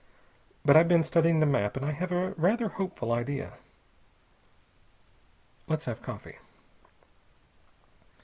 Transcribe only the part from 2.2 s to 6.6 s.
rather hopeful idea. Let's have coffee."